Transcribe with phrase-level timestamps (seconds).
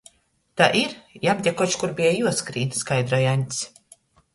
[0.61, 0.95] "Tai ir,
[1.27, 3.67] jam te koč kur beja juoskrīn," skaidroj Aņds.